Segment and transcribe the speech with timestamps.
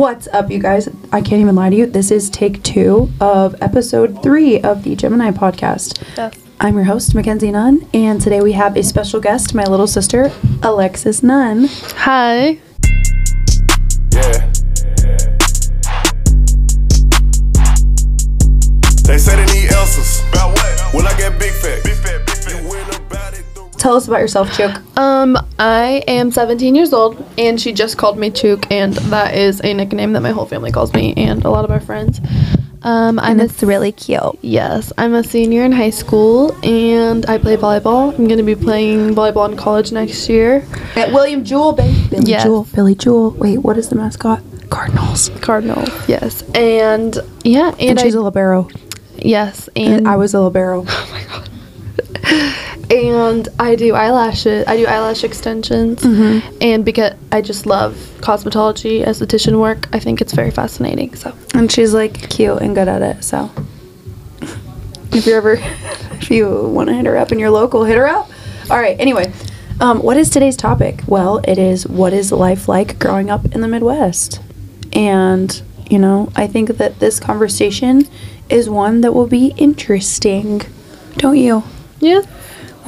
[0.00, 0.88] What's up, you guys?
[1.12, 1.84] I can't even lie to you.
[1.84, 6.02] This is take two of episode three of the GYMini podcast.
[6.16, 6.42] Yes.
[6.58, 10.32] I'm your host, Mackenzie Nunn, and today we have a special guest, my little sister,
[10.62, 11.66] Alexis Nunn.
[11.96, 12.58] Hi.
[14.14, 14.49] Yeah.
[23.80, 24.76] Tell us about yourself, Chook.
[24.98, 29.60] Um, I am 17 years old, and she just called me Chook, and that is
[29.64, 32.20] a nickname that my whole family calls me, and a lot of my friends.
[32.82, 34.38] Um, I'm and a it's really cute.
[34.42, 38.14] yes, I'm a senior in high school, and I play volleyball.
[38.18, 40.66] I'm gonna be playing volleyball in college next year.
[40.94, 42.06] At William Jewell, baby.
[42.10, 42.44] Billy Yes.
[42.44, 42.66] Jewell.
[42.74, 43.30] Billy Jewell.
[43.30, 44.42] Wait, what is the mascot?
[44.68, 45.30] Cardinals.
[45.40, 48.68] Cardinal, yes, and yeah, and, And, I, she's a libero.
[49.16, 50.84] yes, And and I was a libero.
[52.90, 54.66] and I do eyelashes.
[54.66, 56.58] I do eyelash extensions, Mm-hmm.
[56.60, 61.14] and because I just love cosmetology, esthetician work, I think it's very fascinating.
[61.14, 63.22] So and she's like cute and good at it.
[63.24, 63.50] So
[65.12, 65.52] if you're ever,
[66.12, 68.28] if you want to hit her up in your local, hit her up.
[68.70, 68.98] All right.
[69.00, 69.32] Anyway,
[69.80, 71.02] um, what is today's topic?
[71.06, 74.40] Well, it is what is life like growing up in the Midwest,
[74.92, 78.06] and you know, I think that this conversation
[78.48, 80.62] is one that will be interesting.
[81.16, 81.62] Don't you?
[81.98, 82.20] yeah,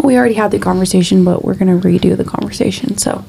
[0.02, 2.96] We already had the conversation, but we're gonna redo the conversation.
[2.98, 3.24] So,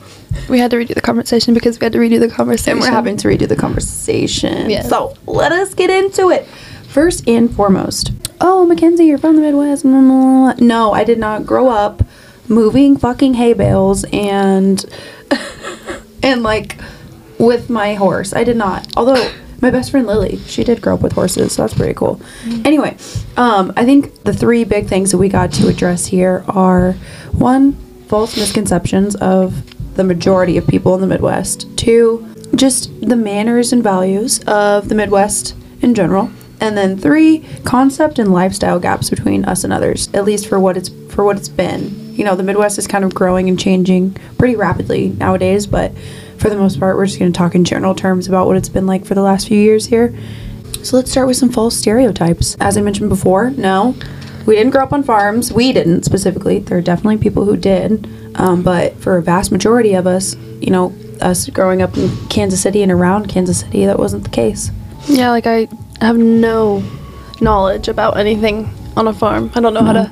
[0.50, 2.74] we had to redo the conversation because we had to redo the conversation.
[2.74, 4.70] and we're having to redo the conversation.
[4.70, 4.90] Yes.
[4.90, 6.46] So let us get into it.
[6.88, 9.84] First and foremost, oh Mackenzie, you're from the Midwest.
[9.86, 12.04] No, I did not grow up
[12.48, 14.86] moving fucking hay bales and
[16.24, 16.80] and like
[17.40, 18.34] with my horse.
[18.34, 18.88] I did not.
[18.96, 19.32] Although
[19.64, 22.22] my best friend Lily, she did grow up with horses, so that's pretty cool.
[22.66, 22.98] Anyway,
[23.38, 26.92] um, I think the three big things that we got to address here are
[27.32, 27.72] one,
[28.08, 29.64] false misconceptions of
[29.96, 31.66] the majority of people in the Midwest.
[31.78, 36.30] Two, just the manners and values of the Midwest in general.
[36.60, 40.76] And then three, concept and lifestyle gaps between us and others, at least for what
[40.76, 42.14] it's for what it's been.
[42.14, 45.94] You know, the Midwest is kind of growing and changing pretty rapidly nowadays, but
[46.44, 48.68] for the most part, we're just going to talk in general terms about what it's
[48.68, 50.14] been like for the last few years here.
[50.84, 52.58] So let's start with some false stereotypes.
[52.60, 53.96] As I mentioned before, no,
[54.46, 55.54] we didn't grow up on farms.
[55.54, 56.60] We didn't specifically.
[56.60, 58.10] There are definitely people who did.
[58.36, 62.62] Um, but for a vast majority of us, you know, us growing up in Kansas
[62.62, 64.70] City and around Kansas City, that wasn't the case.
[65.08, 65.70] Yeah, like I
[66.02, 66.84] have no
[67.40, 69.50] knowledge about anything on a farm.
[69.56, 70.08] I don't know how to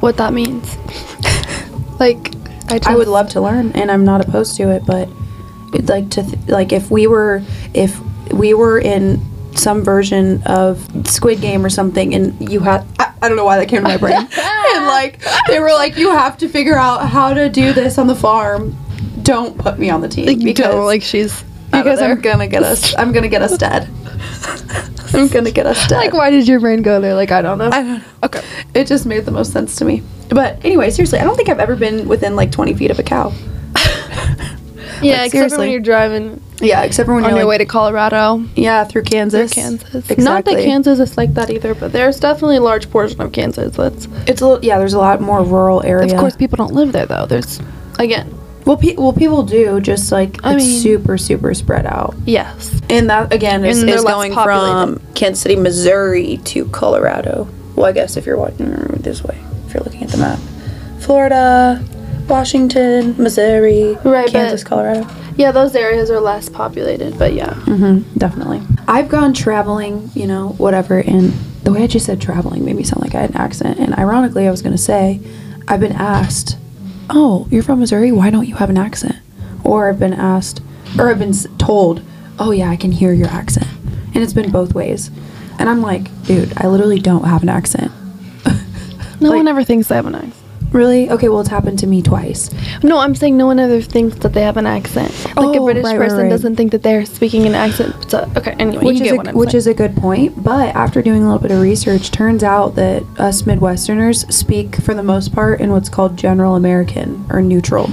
[0.00, 0.76] what that means.
[2.00, 2.34] like
[2.68, 4.84] I just I would love to learn, and I'm not opposed to it.
[4.84, 5.08] But
[5.80, 7.42] like to th- like if we were
[7.72, 7.98] if
[8.32, 9.20] we were in
[9.56, 13.58] some version of Squid Game or something, and you had I, I don't know why
[13.58, 17.08] that came to my brain, and like they were like you have to figure out
[17.08, 18.76] how to do this on the farm.
[19.22, 22.62] Don't put me on the team like because don't, like she's because I'm gonna get
[22.62, 23.88] us I'm gonna get us dead.
[25.14, 25.96] I'm gonna get us dead.
[25.98, 27.14] like why did your brain go there?
[27.14, 27.70] Like I don't know.
[27.70, 28.04] I don't know.
[28.24, 28.42] okay.
[28.74, 30.02] It just made the most sense to me.
[30.28, 33.02] But anyway, seriously, I don't think I've ever been within like 20 feet of a
[33.02, 33.32] cow.
[35.04, 37.44] Yeah, Like, except for when you're driving Yeah, except for when on you're on your
[37.46, 38.44] like, way to Colorado.
[38.56, 39.52] yeah through Kansas.
[39.52, 39.94] Through Kansas.
[39.94, 40.24] Exactly.
[40.24, 43.76] Not that Kansas is like that either, but there's definitely a large portion of Kansas
[43.76, 44.78] that's It's a little, yeah.
[44.78, 46.12] There's a lot more rural area.
[46.14, 47.26] of course people don't live there though.
[47.26, 47.60] There's
[47.98, 48.32] again,
[48.64, 52.14] well, pe- well, people do just like I it's mean- super super spread out.
[52.24, 52.80] yes.
[52.88, 55.00] And that again is, is going populated.
[55.00, 57.46] from Kansas City, Missouri to Colorado.
[57.76, 59.36] Well, I guess if you're watching this way,
[59.66, 60.38] if you're looking at the map,
[61.00, 61.84] Florida,
[62.28, 65.06] Washington, Missouri, Right, Kansas, but- Colorado.
[65.36, 67.50] Yeah, those areas are less populated, but yeah.
[67.54, 68.62] Mm-hmm, definitely.
[68.86, 71.32] I've gone traveling, you know, whatever, and
[71.64, 73.80] the way I just said traveling made me sound like I had an accent.
[73.80, 75.20] And ironically, I was going to say,
[75.66, 76.56] I've been asked,
[77.10, 78.12] "Oh, you're from Missouri?
[78.12, 79.16] Why don't you have an accent?"
[79.64, 80.60] Or I've been asked,
[80.98, 82.00] or I've been told,
[82.38, 83.66] "Oh yeah, I can hear your accent,"
[84.14, 85.10] and it's been both ways.
[85.58, 87.90] And I'm like, dude, I literally don't have an accent.
[89.20, 90.34] No Like- one ever thinks I have an accent.
[90.74, 91.08] Really?
[91.08, 92.50] Okay, well, it's happened to me twice.
[92.82, 95.12] No, I'm saying no one ever thinks that they have an accent.
[95.36, 96.28] Like a Oh, British right, right, person right.
[96.28, 98.10] doesn't think that they're speaking an accent.
[98.10, 99.58] So, okay, anyway, which you is get a, which saying.
[99.58, 100.42] is a good point.
[100.42, 104.94] But after doing a little bit of research, turns out that us Midwesterners speak for
[104.94, 107.88] the most part in what's called General American or neutral.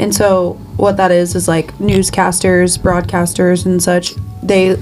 [0.00, 4.14] And so what that is is like newscasters, broadcasters, and such.
[4.42, 4.76] They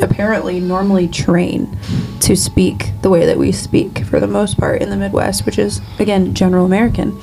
[0.00, 1.76] apparently normally train
[2.20, 5.58] to speak the way that we speak for the most part in the Midwest, which
[5.58, 7.18] is again General American,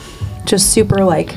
[0.46, 1.36] just super like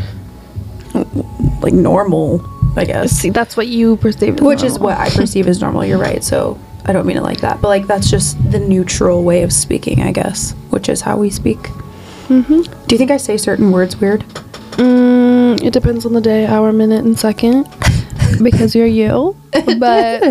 [1.60, 2.44] like normal,
[2.76, 5.84] I guess See, that's what you perceive as which is what I perceive as normal.
[5.84, 6.22] You're right.
[6.22, 9.52] So I don't mean it like that, but like that's just the neutral way of
[9.52, 11.58] speaking, I guess, which is how we speak.
[12.28, 12.62] Mm-hmm.
[12.86, 14.20] Do you think I say certain words weird?
[14.76, 17.66] Mm, it depends on the day, hour, minute, and second.
[18.42, 19.36] Because you're you.
[19.52, 20.22] But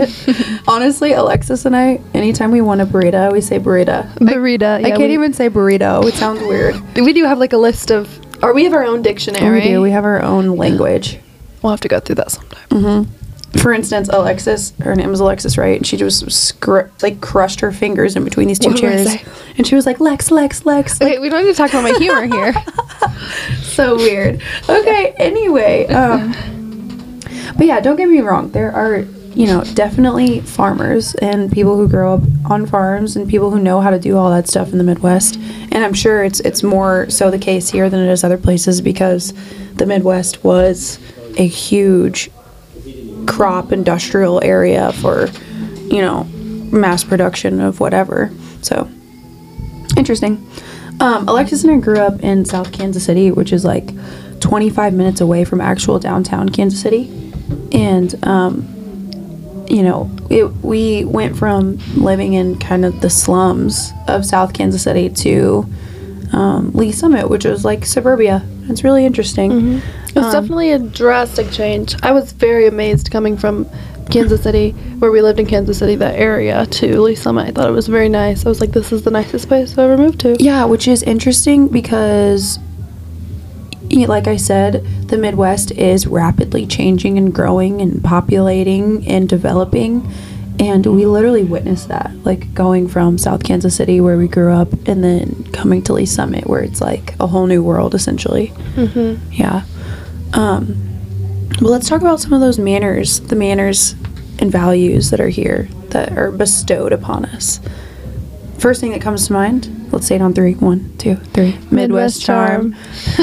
[0.67, 4.11] Honestly, Alexis and I, anytime we want a burrito, we say burrito.
[4.15, 4.63] burrito.
[4.63, 6.05] I yeah, can't we, even say burrito.
[6.05, 6.75] It sounds weird.
[6.95, 8.09] We do have like a list of,
[8.43, 9.59] or we have our own dictionary.
[9.59, 9.81] We do.
[9.81, 11.19] We have our own language.
[11.61, 13.07] We'll have to go through that sometime.
[13.61, 15.77] For instance, Alexis, her name is Alexis, right?
[15.77, 19.15] And she just scr- like crushed her fingers in between these two What chairs,
[19.57, 21.83] and she was like, "Lex, Lex, Lex." Like, Okay, we don't need to talk about
[21.83, 22.53] my humor here.
[23.61, 24.41] so weird.
[24.67, 25.13] Okay.
[25.17, 26.33] Anyway, um,
[27.57, 28.51] but yeah, don't get me wrong.
[28.51, 28.99] There are,
[29.33, 33.81] you know, definitely farmers and people who grow up on farms and people who know
[33.81, 35.35] how to do all that stuff in the Midwest.
[35.35, 38.81] And I'm sure it's it's more so the case here than it is other places
[38.81, 39.33] because
[39.75, 40.99] the Midwest was
[41.37, 42.29] a huge
[43.27, 45.27] crop industrial area for,
[45.87, 46.23] you know,
[46.71, 48.31] mass production of whatever.
[48.61, 48.89] So
[49.97, 50.45] interesting.
[50.99, 53.89] Um, Alexis and I grew up in South Kansas City, which is like
[54.39, 57.24] 25 minutes away from actual downtown Kansas City.
[57.71, 64.25] And, um, you know, it, we went from living in kind of the slums of
[64.25, 65.65] South Kansas City to
[66.33, 68.43] um, Lee's Summit, which was like suburbia.
[68.63, 69.77] It's really interesting.
[69.77, 71.95] It was definitely a drastic change.
[72.01, 73.69] I was very amazed coming from
[74.09, 77.49] Kansas City, where we lived in Kansas City, that area, to Lee's Summit.
[77.49, 78.45] I thought it was very nice.
[78.45, 80.35] I was like, this is the nicest place I've ever moved to.
[80.39, 82.59] Yeah, which is interesting because,
[83.91, 90.11] like I said, the Midwest is rapidly changing and growing and populating and developing.
[90.59, 94.71] And we literally witnessed that, like going from South Kansas City, where we grew up,
[94.87, 98.53] and then coming to Lee's Summit, where it's like a whole new world, essentially.
[98.75, 99.33] Mm-hmm.
[99.33, 99.65] Yeah.
[100.33, 100.77] Um,
[101.61, 103.95] well, let's talk about some of those manners, the manners
[104.39, 107.59] and values that are here that are bestowed upon us.
[108.57, 110.53] First thing that comes to mind, let's say it on three.
[110.53, 111.57] One, two, three.
[111.71, 112.73] Midwest charm.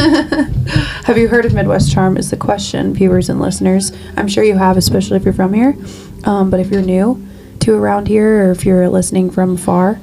[1.04, 2.16] have you heard of Midwest charm?
[2.16, 3.92] Is the question, viewers and listeners.
[4.16, 5.76] I'm sure you have, especially if you're from here.
[6.24, 7.24] Um, but if you're new
[7.60, 10.00] to around here, or if you're listening from far,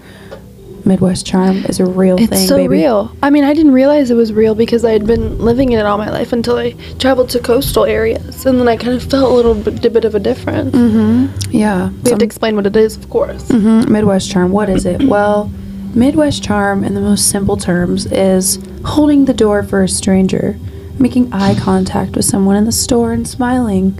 [0.85, 2.67] Midwest charm is a real It's thing, so baby.
[2.77, 3.11] real.
[3.21, 5.85] I mean, I didn't realize it was real because I had been living in it
[5.85, 9.29] all my life until I traveled to coastal areas, and then I kind of felt
[9.31, 10.73] a little bit, bit of a difference.
[10.75, 11.29] Mhm.
[11.51, 11.89] Yeah.
[12.03, 13.43] We have to explain what it is, of course.
[13.49, 14.51] Mhm, Midwest charm.
[14.51, 15.03] What is it?
[15.03, 15.51] Well,
[15.95, 20.57] Midwest charm, in the most simple terms, is holding the door for a stranger,
[20.99, 23.97] making eye contact with someone in the store and smiling,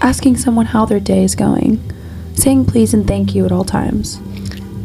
[0.00, 1.80] asking someone how their day is going,
[2.34, 4.18] saying please and thank you at all times.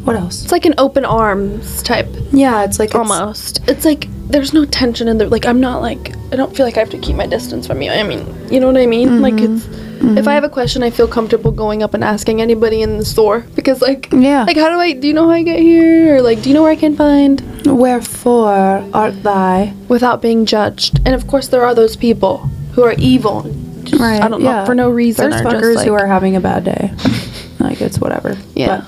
[0.03, 0.43] What else?
[0.43, 3.59] It's like an open arms type, Yeah, it's like almost.
[3.67, 5.27] It's like there's no tension in there.
[5.27, 7.81] Like I'm not like I don't feel like I have to keep my distance from
[7.81, 7.91] you.
[7.91, 9.21] I mean, you know what I mean?
[9.21, 9.55] Like mm-hmm.
[9.55, 9.86] it's.
[9.99, 13.05] If I have a question, I feel comfortable going up and asking anybody in the
[13.05, 14.43] store because, like, Yeah.
[14.43, 14.93] like how do I?
[14.93, 16.15] Do you know how I get here?
[16.17, 17.41] Or like, do you know where I can find?
[17.65, 19.71] Wherefore art thou?
[19.87, 20.99] without being judged.
[21.05, 22.37] And of course, there are those people
[22.73, 23.43] who are evil.
[23.83, 24.21] Just, Right.
[24.21, 24.65] I don't know yeah.
[24.65, 25.29] for no reason.
[25.29, 26.91] There's fuckers like, who are having a bad day.
[27.59, 28.37] like it's whatever.
[28.55, 28.83] Yeah.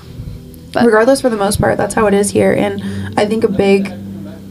[0.72, 2.52] But But- regardless, for the most part, that's how it is here.
[2.52, 2.82] And
[3.18, 3.92] I think a big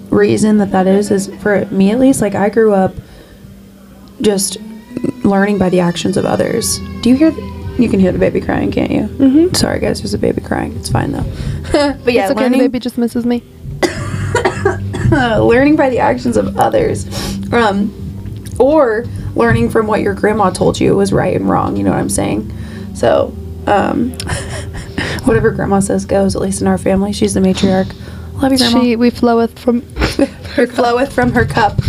[0.09, 2.19] reason that that is is for me at least.
[2.21, 2.93] Like I grew up
[4.21, 4.57] just
[5.23, 6.79] learning by the actions of others.
[7.01, 7.31] Do you hear?
[7.31, 9.03] th- you can hear the baby crying, can't you?
[9.03, 9.53] Mm-hmm.
[9.55, 10.01] Sorry, guys.
[10.01, 10.75] There's a baby crying.
[10.75, 11.23] It's fine though.
[12.03, 12.41] but yeah, it's okay.
[12.41, 13.41] learning The baby just misses me.
[15.11, 17.05] learning by the actions of others,
[17.53, 17.93] um,
[18.59, 19.05] or
[19.35, 21.77] learning from what your grandma told you was right and wrong.
[21.77, 22.51] You know what I'm saying?
[22.95, 23.33] So,
[23.65, 24.11] um,
[25.23, 26.35] whatever grandma says goes.
[26.35, 27.93] At least in our family, she's the matriarch.
[28.41, 28.81] Love you, grandma.
[28.81, 29.81] She we floweth from.
[30.55, 31.79] her floweth from her cup.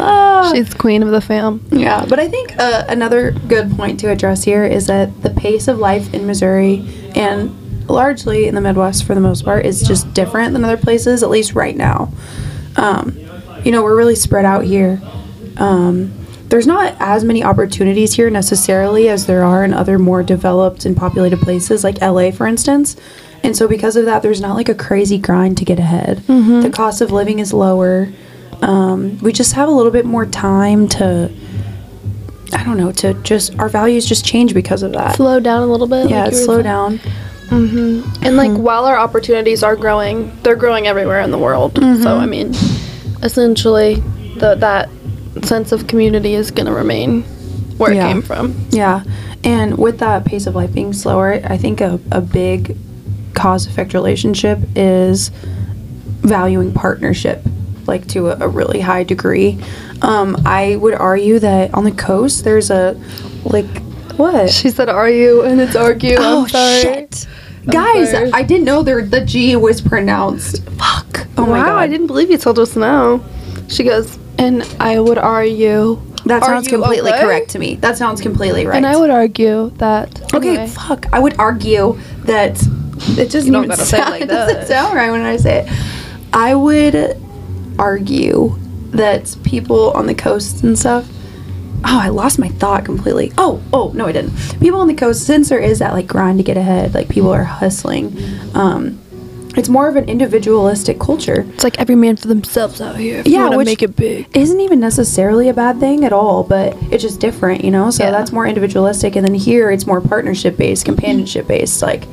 [0.00, 0.50] Ah.
[0.54, 1.64] She's queen of the fam.
[1.70, 5.68] Yeah, but I think uh, another good point to address here is that the pace
[5.68, 7.54] of life in Missouri and
[7.88, 11.30] largely in the Midwest for the most part is just different than other places, at
[11.30, 12.12] least right now.
[12.76, 13.18] Um,
[13.64, 15.00] you know, we're really spread out here.
[15.56, 16.12] Um,
[16.48, 20.96] there's not as many opportunities here necessarily as there are in other more developed and
[20.96, 22.96] populated places, like LA, for instance.
[23.42, 26.18] And so, because of that, there's not like a crazy grind to get ahead.
[26.62, 28.08] The cost of living is lower.
[28.62, 31.30] Um, we just have a little bit more time to,
[32.52, 35.16] I don't know, to just, our values just change because of that.
[35.16, 36.10] Slow down a little bit.
[36.10, 36.64] yeah, like slow saying.
[36.64, 36.98] down.
[37.48, 38.24] Mm-hmm.
[38.24, 38.62] And like mm-hmm.
[38.62, 41.76] while our opportunities are growing, they're growing everywhere in the world.
[41.76, 42.06] So mm-hmm.
[42.06, 42.48] I mean,
[43.22, 43.94] essentially,
[44.38, 44.90] the that
[45.46, 47.22] sense of community is gonna remain
[47.78, 48.06] where Yeah.
[48.06, 48.66] it came from.
[48.70, 49.02] Yeah.
[49.44, 52.76] And with that pace of life being slower, I think a, a big
[53.34, 55.30] cause effect relationship is
[56.22, 57.42] valuing partnership,
[57.88, 59.58] like to a, a really high degree.
[60.02, 63.00] Um, I would argue that on the coast, there's a,
[63.44, 63.66] like,
[64.16, 64.50] what?
[64.50, 66.16] She said, "Are you?" And it's argue.
[66.18, 66.48] Oh, I'm
[66.82, 67.26] shit.
[67.66, 68.32] Guys, sorry.
[68.32, 70.62] I didn't know there the G was pronounced.
[70.70, 71.26] Fuck.
[71.36, 71.78] Oh my god.
[71.78, 73.22] I didn't believe you told us now.
[73.68, 76.00] She goes, and I would argue.
[76.24, 77.22] That sounds completely okay?
[77.22, 77.76] correct to me.
[77.76, 78.76] That sounds completely right.
[78.76, 80.34] And I would argue that.
[80.34, 80.66] Okay, anyway.
[80.66, 81.06] fuck.
[81.12, 84.94] I would argue that it don't even gotta say it sound, like it doesn't sound
[84.96, 85.72] right when I say it.
[86.32, 86.94] I would
[87.78, 88.56] argue
[88.90, 91.08] that people on the coast and stuff.
[91.84, 93.32] Oh, I lost my thought completely.
[93.38, 94.32] Oh, oh no, I didn't.
[94.60, 97.30] People on the coast, since there is that like grind to get ahead, like people
[97.32, 98.16] are hustling.
[98.54, 98.98] Um,
[99.56, 101.44] it's more of an individualistic culture.
[101.54, 103.18] It's like every man for themselves out here.
[103.20, 104.26] If Yeah, which- make it big.
[104.36, 107.90] isn't even necessarily a bad thing at all, but it's just different, you know?
[107.90, 108.10] So Yeah.
[108.10, 109.16] that's more individualistic.
[109.16, 111.80] And then here it's more partnership based, companionship based.
[111.82, 112.06] Like,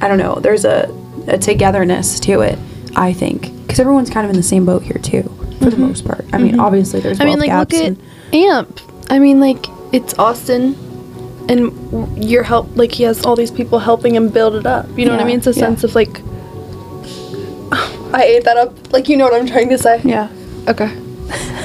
[0.00, 0.88] I don't know, there's a,
[1.28, 2.58] a togetherness to it,
[2.96, 3.42] I think.
[3.62, 5.22] Because everyone's kind of in the same boat here, too,
[5.60, 6.24] for the most part.
[6.32, 7.22] I mean, obviously there's Mm-hmm.
[7.22, 8.80] I mean, like, look at Amp.
[9.10, 10.74] I mean, like, it's Austin,
[11.48, 14.86] and your help, like, he has all these people helping him build it up.
[14.96, 15.38] You know what I mean?
[15.38, 15.56] It's a yeah.
[15.56, 16.20] sense of, like,
[18.12, 18.92] I ate that up.
[18.92, 20.00] Like, you know what I'm trying to say?
[20.04, 20.28] yeah,
[20.68, 20.88] Okay.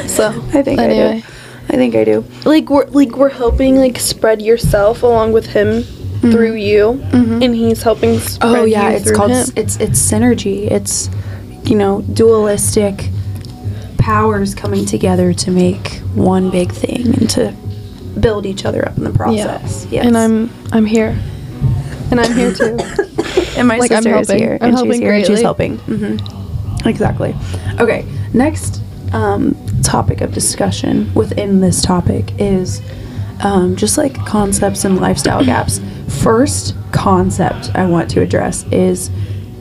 [0.08, 1.22] So, I think I anyway.
[1.22, 1.28] do.
[1.68, 2.24] I think I do.
[2.46, 5.84] Like, we're, like, we're helping, like, spread yourself along with him
[6.32, 8.44] through you, and he's helping Mm-hmm.
[8.44, 9.46] Oh yeah, it's called him.
[9.56, 10.70] it's it's synergy.
[10.72, 11.10] It's
[11.64, 13.10] you know dualistic
[13.98, 17.52] powers coming together to make one big thing and to
[18.20, 19.88] build each other up in the process.
[19.90, 20.06] Yes.
[20.06, 21.18] And I'm, I'm here.
[22.12, 22.78] And I'm here too.
[23.58, 24.38] and my like, I'm sister is helping.
[24.38, 25.44] here I'm and she's here and she's greatly.
[25.44, 25.78] helping.
[25.80, 27.36] hmm Exactly.
[27.80, 28.06] Okay.
[28.34, 28.80] Next
[29.12, 32.82] um, topic of discussion within this topic is
[33.44, 35.80] um, just like concepts and lifestyle gaps.
[36.26, 39.12] First concept I want to address is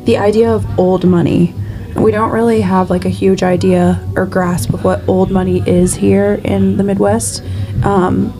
[0.04, 1.52] the idea of old money.
[1.94, 5.94] We don't really have like a huge idea or grasp of what old money is
[5.94, 7.42] here in the Midwest.
[7.82, 8.32] Um,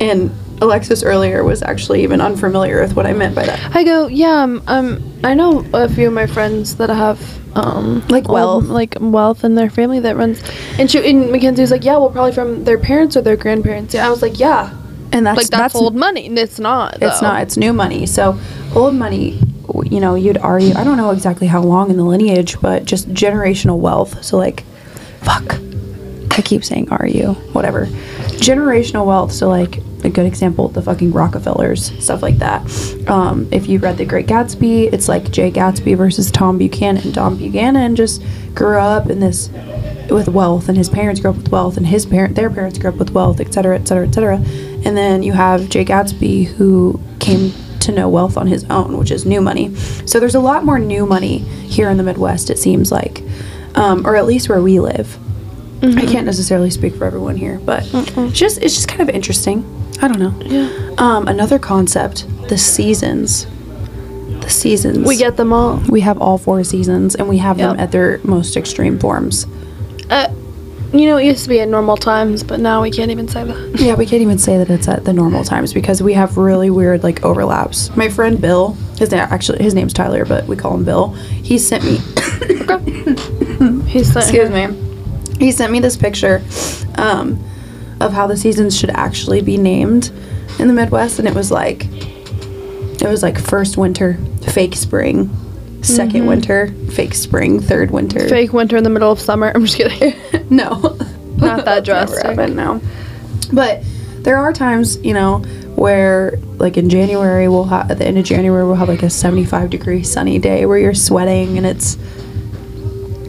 [0.00, 3.76] and Alexis earlier was actually even unfamiliar with what I meant by that.
[3.76, 7.20] I go, yeah, um, um, I know a few of my friends that have
[7.56, 8.64] um Like old- wealth.
[8.64, 10.42] like wealth in their family that runs,
[10.80, 13.94] and she and Mackenzie was like, yeah, well, probably from their parents or their grandparents.
[13.94, 14.74] Yeah, I was like, yeah,
[15.18, 16.26] And that's like that's, old money.
[16.26, 17.02] And It's not.
[17.02, 17.42] It's not.
[17.42, 18.06] It's new money.
[18.06, 18.38] So
[18.74, 19.40] old money,
[19.84, 20.74] you know, you'd argue.
[20.74, 24.24] I don't know exactly how long in the lineage, but just generational wealth.
[24.24, 24.64] So like,
[25.20, 25.58] fuck.
[26.38, 27.86] I keep saying are you whatever.
[28.38, 29.32] Generational wealth.
[29.32, 32.62] So like a good example, the fucking Rockefellers, stuff like that.
[33.08, 37.12] Um, if you read The Great Gatsby, it's like Jay Gatsby versus Tom Buchanan.
[37.12, 38.22] Tom Buchanan just
[38.54, 39.50] grew up in this
[40.08, 42.90] with wealth, and his parents grew up with wealth, and his parent, their parents grew
[42.90, 44.38] up with wealth, et cetera, et cetera, et cetera.
[44.84, 49.10] And then you have Jay Gatsby who came to know wealth on his own, which
[49.10, 49.74] is new money.
[50.06, 53.22] So there's a lot more new money here in the Midwest, it seems like,
[53.74, 55.18] um, or at least where we live.
[55.80, 59.64] I can't necessarily speak for everyone here, but it's just it's just kind of interesting.
[60.02, 60.34] I don't know.
[60.44, 60.94] Yeah.
[60.98, 63.46] Um, another concept: the seasons.
[64.40, 65.06] The seasons.
[65.06, 65.80] We get them all.
[65.88, 69.46] we have all four seasons, and we have them at their most extreme forms.
[70.10, 70.32] Uh,
[70.92, 73.44] you know, it used to be at normal times, but now we can't even say
[73.44, 73.78] that.
[73.78, 76.70] Yeah, we can't even say that it's at the normal times because we have really
[76.70, 77.94] weird like overlaps.
[77.96, 81.10] My friend Bill, his name actually his name's Tyler, but we call him Bill.
[81.10, 81.98] He sent me
[83.86, 84.68] He's saying, excuse me.
[85.38, 86.42] He sent me this picture
[86.96, 87.42] um,
[88.00, 90.10] of how the seasons should actually be named
[90.58, 95.30] in the Midwest, and it was like it was like first winter, fake spring,
[95.80, 98.28] 2nd winter, fake spring, third winter.
[98.28, 99.50] fake winter in the middle of summer.
[99.54, 100.14] I'm just kidding.
[100.50, 100.70] no,
[101.36, 102.24] Not that Never drastic.
[102.26, 102.80] happened, no.
[103.52, 103.82] But
[104.24, 105.38] there are times, you know,
[105.76, 109.08] where like in January we'll have at the end of January we'll have like a
[109.10, 111.96] 75 degree sunny day where you're sweating and it's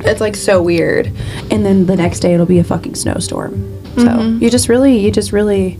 [0.03, 1.07] it's like so weird.
[1.51, 3.53] And then the next day it'll be a fucking snowstorm.
[3.97, 4.43] So Mm-hmm.
[4.43, 5.77] you just really you just really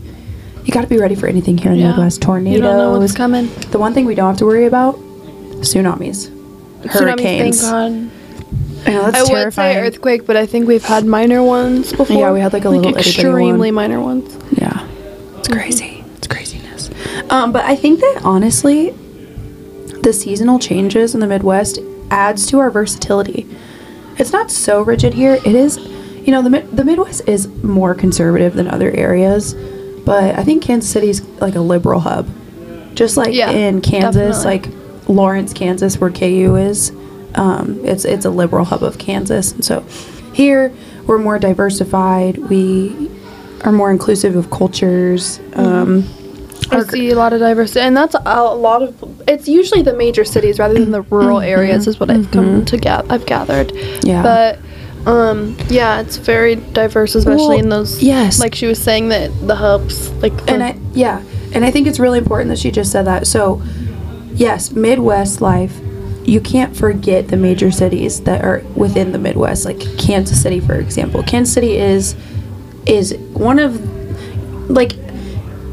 [0.64, 1.90] you got to be ready for anything here in the Yeah.
[1.90, 2.22] Midwest.
[2.22, 2.54] Tornadoes.
[2.56, 3.48] You don't know what's coming.
[3.72, 4.94] The one thing we don't have to worry about
[5.62, 6.30] tsunamis.
[6.88, 7.62] Hurricanes.
[7.62, 8.86] Tsunamis, thank God.
[8.86, 12.16] I know that's I would say earthquake, but I think we've had minor ones before.
[12.16, 13.74] Yeah, we had, like, a little extremely one.
[13.74, 14.36] minor ones.
[14.52, 14.86] Yeah.
[15.38, 16.02] It's crazy.
[16.16, 16.90] It's craziness.
[17.28, 18.90] Um, but I think that honestly,
[20.02, 21.78] the seasonal changes in the Midwest
[22.10, 23.46] adds to our versatility.
[24.18, 25.34] It's not so rigid here.
[25.34, 29.54] It is, you know, the Mid- the Midwest is more conservative than other areas,
[30.06, 32.28] but I think Kansas City's like a liberal hub.
[32.94, 34.70] Just like Yeah, in Kansas, definitely.
[34.70, 34.79] like
[35.10, 36.92] Lawrence, Kansas, where KU is,
[37.34, 39.80] um, it's it's a liberal hub of Kansas, and so
[40.32, 40.72] here
[41.06, 42.38] we're more diversified.
[42.38, 43.10] We
[43.64, 45.40] are more inclusive of cultures.
[45.54, 46.08] Um,
[46.70, 49.22] I see a lot of diversity, and that's a lot of.
[49.28, 52.76] It's usually the major cities rather than the rural areas, is what I've come to
[52.76, 53.10] get.
[53.10, 53.68] I've gathered.
[53.68, 54.06] Mm-hmm.
[54.06, 54.22] Yeah.
[54.22, 54.58] But,
[55.10, 58.02] um, yeah, it's very diverse, especially Well, in those.
[58.02, 58.38] yes.
[58.38, 60.32] Like she was saying that the hubs, like.
[60.48, 63.26] And I yeah, and I think it's really important that she just said that.
[63.26, 63.62] So,
[64.32, 65.80] yes, Midwest life.
[66.24, 70.74] You can't forget the major cities that are within the Midwest, like Kansas City, for
[70.74, 71.22] example.
[71.22, 72.14] Kansas City is
[72.86, 73.80] is one of
[74.70, 74.92] like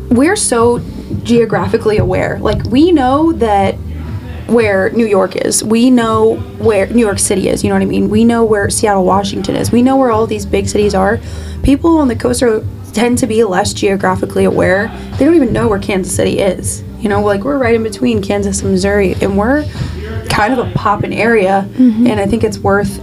[0.09, 0.79] we're so
[1.23, 2.39] geographically aware.
[2.39, 3.75] Like we know that
[4.47, 5.63] where New York is.
[5.63, 8.09] We know where New York City is, you know what I mean?
[8.09, 9.71] We know where Seattle, Washington is.
[9.71, 11.19] We know where all these big cities are.
[11.63, 14.87] People on the coast are tend to be less geographically aware.
[15.17, 16.83] They don't even know where Kansas City is.
[16.99, 19.65] You know, like we're right in between Kansas and Missouri and we're
[20.29, 21.67] kind of a poppin' area
[22.07, 22.99] and I think it's worth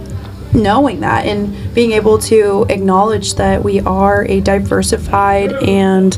[0.53, 6.17] knowing that and being able to acknowledge that we are a diversified and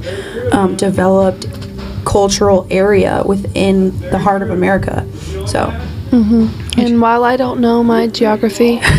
[0.51, 1.47] um, developed
[2.05, 5.05] cultural area within the heart of America.
[5.47, 5.71] So,
[6.77, 8.79] And while I don't know my geography,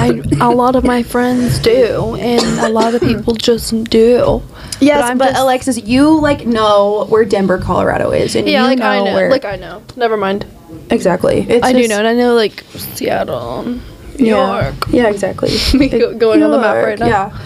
[0.00, 4.42] I, a lot of my friends do, and a lot of people just do.
[4.80, 8.68] yes, I'm but, just- Alexis, you like know where Denver, Colorado is, and Yeah, you
[8.68, 9.14] like know, I know.
[9.14, 9.82] where Like I know.
[9.96, 10.44] Never mind.
[10.90, 11.40] exactly.
[11.48, 13.80] It's I do know, and I know like Seattle, New
[14.18, 14.62] Yeah.
[14.62, 14.74] York.
[14.90, 15.50] Yeah, exactly.
[15.88, 17.06] Go- going on the map York, right now.
[17.06, 17.38] Yeah.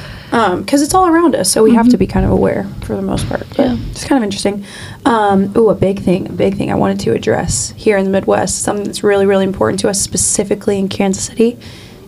[0.58, 3.02] Because it's all around us, so we have to be kind of aware for the
[3.02, 3.46] most part.
[3.50, 3.76] But Yeah.
[3.92, 4.64] It's kind of interesting.
[5.04, 8.10] Um, oh, a big thing, a big thing I wanted to address here in the
[8.10, 11.56] Midwest, something that's really, really important to us, specifically in Kansas City,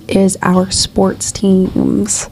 [0.09, 2.29] is our sports teams.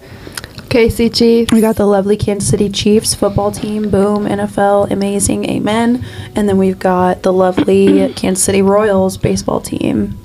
[0.68, 1.52] KC Chief.
[1.52, 3.90] We got the lovely Kansas City Chiefs football team.
[3.90, 6.04] Boom, NFL, amazing, amen.
[6.34, 10.18] And then we've got the lovely Kansas City Royals baseball team.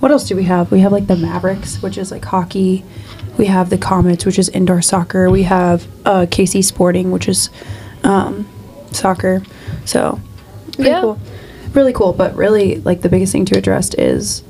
[0.00, 0.72] What else do we have?
[0.72, 2.84] We have like the Mavericks, which is like hockey.
[3.38, 5.30] We have the Comets, which is indoor soccer.
[5.30, 7.48] We have uh, KC Sporting, which is
[8.02, 8.48] um,
[8.90, 9.42] soccer.
[9.84, 10.20] So,
[10.72, 11.00] pretty Yeah.
[11.02, 11.18] cool.
[11.74, 14.42] Really cool, but really, like the biggest thing to address is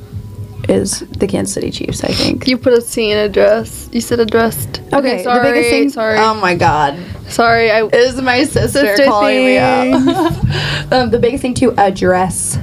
[0.69, 2.05] is the Kansas City Chiefs.
[2.05, 2.47] I think.
[2.47, 3.89] You put a C in address.
[3.93, 4.81] You said addressed.
[4.93, 5.39] Okay, sorry.
[5.49, 5.89] the biggest thing.
[5.91, 6.19] Sorry.
[6.19, 6.99] Oh my God.
[7.29, 7.71] sorry.
[7.71, 7.85] I.
[7.87, 10.09] is my sister, Sister calling me things.
[10.09, 10.93] out.
[10.93, 12.59] um, the biggest thing to address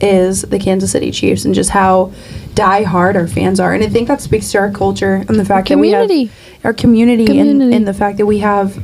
[0.00, 2.12] is the Kansas City Chiefs and just how
[2.54, 3.72] die hard our fans are.
[3.72, 6.10] And I think that speaks to our culture and the fact that we have
[6.64, 7.76] our community, And, Community.
[7.76, 8.76] and the fact that we have,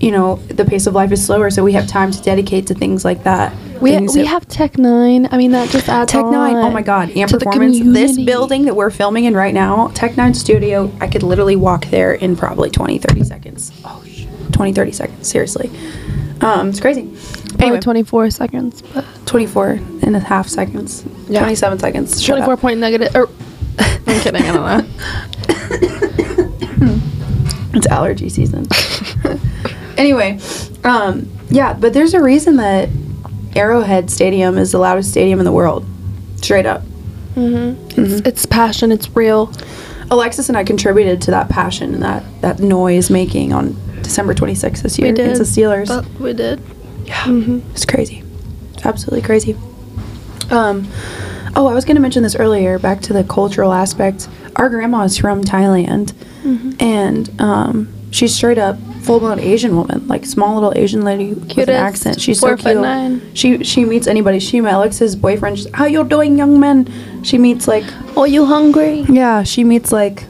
[0.00, 2.74] you know, the pace of life is slower, so we have time to dedicate to
[2.74, 3.54] things like that.
[3.80, 5.28] We, we that- have Tech N9ne.
[5.30, 6.56] I mean, that just adds Tech Nine.
[6.56, 7.78] Oh my God, and performance.
[7.80, 11.86] This building that we're filming in right now, Tech Nine Studio, I could literally walk
[11.86, 13.72] there in probably 20, 30 seconds.
[13.84, 15.28] Oh shit, 20, 30 seconds.
[15.28, 15.70] Seriously,
[16.40, 17.02] um, it's crazy.
[17.48, 19.68] Probably Anyway, 24 seconds, but 24
[20.02, 21.04] and a half seconds.
[21.28, 21.40] Yeah.
[21.40, 22.22] 27 seconds.
[22.24, 22.60] 24 up.
[22.60, 23.14] point negative.
[23.14, 23.28] Or,
[23.78, 24.42] I'm kidding.
[24.42, 25.82] I don't know.
[27.76, 28.66] It's allergy season.
[29.98, 30.38] anyway,
[30.82, 32.88] um, yeah, but there's a reason that
[33.56, 35.84] Arrowhead Stadium is the loudest stadium in the world.
[36.36, 36.82] Straight up.
[37.36, 38.92] It's, it's passion.
[38.92, 39.52] It's real.
[40.10, 44.82] Alexis and I contributed to that passion and that, that noise making on December 26th
[44.82, 45.88] this year against the Steelers.
[45.88, 46.60] But we did.
[47.04, 47.24] yeah,
[47.72, 48.22] it's crazy.
[48.74, 49.56] It's absolutely crazy.
[50.50, 50.86] Um,
[51.56, 52.78] oh, I was going to mention this earlier.
[52.78, 54.28] Back to the cultural aspect.
[54.54, 56.14] Our grandma is from Thailand,
[56.80, 61.68] and um, she's straight up full blown Asian woman, like small little Asian lady with
[61.68, 62.20] an accent.
[62.20, 62.82] She's four so foot cute.
[62.82, 63.34] nine.
[63.34, 64.38] She she meets anybody.
[64.40, 65.58] She met Alexis' boyfriend.
[65.58, 67.22] She's, How you doing, young man?
[67.22, 67.84] She meets like
[68.16, 69.00] Oh, you hungry?
[69.08, 70.24] yeah, she meets like,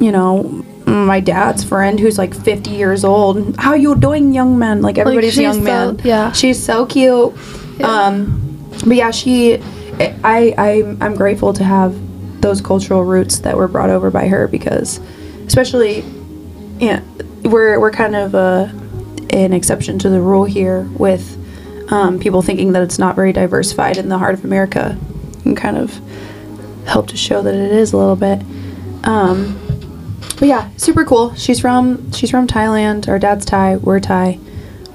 [0.00, 0.42] you know,
[0.86, 3.56] my dad's friend who's like 50 years old.
[3.58, 4.82] How you doing, young man?
[4.82, 6.00] Like everybody's she's young so- man.
[6.04, 6.32] yeah.
[6.32, 7.34] she's so cute.
[7.82, 9.54] Um, but yeah, she,
[10.22, 11.94] I, I, I'm grateful to have
[12.40, 15.00] those cultural roots that were brought over by her because,
[15.46, 16.04] especially,
[16.78, 17.00] yeah,
[17.46, 18.72] we're we're kind of a,
[19.30, 21.42] an exception to the rule here with.
[21.88, 24.98] Um, people thinking that it's not very diversified in the heart of America,
[25.44, 26.00] and kind of
[26.84, 28.42] help to show that it is a little bit.
[29.04, 29.56] Um,
[30.38, 31.32] but yeah, super cool.
[31.34, 33.08] She's from she's from Thailand.
[33.08, 33.76] Our dad's Thai.
[33.76, 34.40] We're Thai.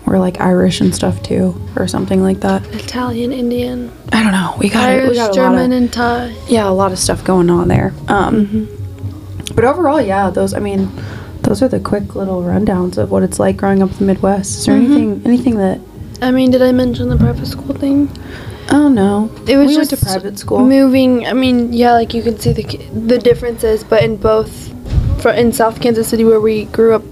[0.05, 2.65] We're like Irish and stuff too, or something like that.
[2.75, 4.55] Italian, Indian, I don't know.
[4.59, 6.35] We got we got German, of, and Thai.
[6.49, 7.93] yeah, a lot of stuff going on there.
[8.09, 8.67] Um,
[9.55, 10.53] but overall, yeah, those.
[10.53, 10.91] I mean,
[11.51, 14.59] those are the quick little rundowns of what it's like growing up in the Midwest.
[14.59, 15.81] Is there anything anything that?
[16.21, 18.09] I mean, did I mention the private school thing?
[18.69, 20.59] Oh no, It was we just went to private school.
[20.65, 22.63] Moving, I mean, yeah, like you can see the
[23.07, 24.51] the differences, but in both,
[25.21, 27.03] for in South Kansas City where we grew up,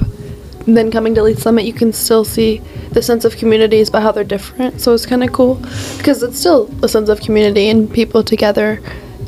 [0.66, 4.02] and then coming to Lee's Summit, you can still see the sense of communities, but
[4.04, 4.80] how they're different.
[4.80, 5.56] So it's kind of cool
[5.98, 8.80] because it's still a sense of community and people together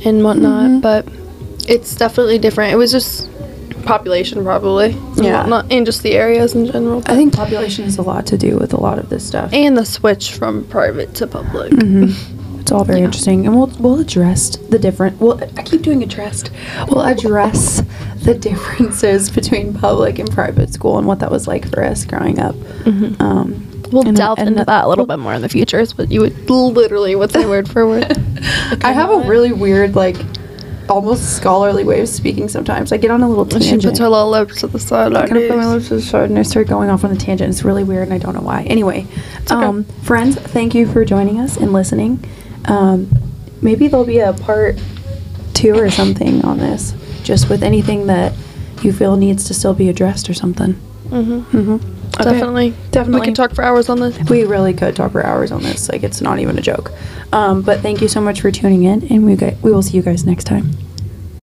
[0.06, 0.80] and whatnot, Mm-hmm.
[0.80, 1.06] but
[1.68, 2.72] it's definitely different.
[2.72, 3.28] It was just
[3.82, 5.42] population probably, Yeah.
[5.42, 7.04] whatnot, and just the areas in general.
[7.06, 9.52] I think population has a lot to do with a lot of this stuff.
[9.54, 11.74] and the switch from private to public.
[12.60, 15.20] It's all very interesting, and we'll we'll address the different.
[15.20, 16.52] Well, I keep doing addressed.
[16.88, 17.82] We'll address
[18.24, 22.40] the differences between public and private school and what that was like for us growing
[22.40, 22.56] up.
[23.20, 25.80] Um, We'll and- delve and into the- that a little bit more in the future.
[25.80, 28.16] Is what you would literally what's say word for word.
[28.84, 30.16] I have a really weird like
[30.92, 32.92] almost scholarly way of speaking sometimes.
[32.92, 33.84] I get on a little She tangent.
[33.84, 36.02] puts her little lips to the side I kind of put my lips to the
[36.02, 37.50] side and I start going off on a tangent.
[37.50, 38.64] It's really weird and I don't know why.
[38.64, 39.08] Anyway,
[39.44, 39.56] okay.
[39.56, 42.24] um, friends, thank you for joining us and listening.
[42.66, 43.10] Um,
[43.62, 44.80] maybe there'll be a part
[45.54, 48.34] two or something on this, just with anything that
[48.82, 50.74] you feel needs to still be addressed or something.
[51.10, 51.58] Mm-hmm.
[51.58, 52.01] Mm-hmm.
[52.24, 52.74] Definitely.
[52.92, 53.20] Definitely.
[53.22, 54.18] We can talk for hours on this.
[54.30, 55.90] We really could talk for hours on this.
[55.90, 56.92] Like it's not even a joke.
[57.34, 60.04] Um, but thank you so much for tuning in, and we we will see you
[60.04, 60.72] guys next time.